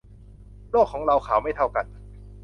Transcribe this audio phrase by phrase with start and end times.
[0.71, 1.85] โลกของเราขาวไม่เท่ากัน